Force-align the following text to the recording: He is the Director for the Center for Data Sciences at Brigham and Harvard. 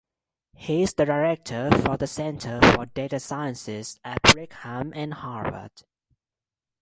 He 0.55 0.81
is 0.81 0.95
the 0.95 1.05
Director 1.05 1.69
for 1.85 1.95
the 1.95 2.07
Center 2.07 2.59
for 2.73 2.87
Data 2.87 3.19
Sciences 3.19 3.99
at 4.03 4.19
Brigham 4.23 4.91
and 4.95 5.13
Harvard. 5.13 5.83